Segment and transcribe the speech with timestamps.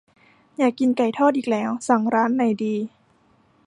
[0.57, 2.75] อยากกินไก่ทอดอีกแล้ว สั่งร้านไหนดี